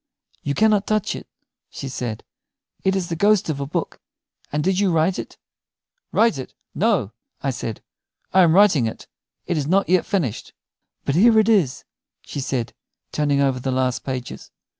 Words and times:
"You 0.41 0.55
cannot 0.55 0.87
touch 0.87 1.15
it," 1.15 1.27
she 1.69 1.87
said. 1.87 2.23
"It 2.83 2.95
is 2.95 3.09
the 3.09 3.15
ghost 3.15 3.49
of 3.51 3.59
a 3.59 3.67
book. 3.67 4.01
And 4.51 4.63
did 4.63 4.79
you 4.79 4.91
write 4.91 5.19
it?" 5.19 5.37
"Write 6.11 6.39
it? 6.39 6.55
No," 6.73 7.11
I 7.43 7.51
said; 7.51 7.83
"I 8.33 8.41
am 8.41 8.55
writing 8.55 8.87
it. 8.87 9.05
It 9.45 9.57
is 9.59 9.67
not 9.67 9.87
yet 9.89 10.07
finished." 10.07 10.53
"But 11.05 11.13
here 11.13 11.37
it 11.37 11.47
is," 11.47 11.83
she 12.23 12.39
said, 12.39 12.73
turning 13.11 13.41
over 13.41 13.59
the 13.59 13.69
last 13.69 14.03
pages. 14.03 14.49